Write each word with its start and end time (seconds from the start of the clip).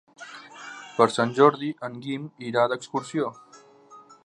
Per 0.95 1.05
Sant 1.15 1.35
Jordi 1.41 1.69
en 1.89 1.99
Guim 2.07 2.25
irà 2.51 2.65
d'excursió. 2.73 3.31